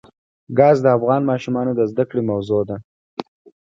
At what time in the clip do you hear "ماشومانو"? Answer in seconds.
1.31-1.71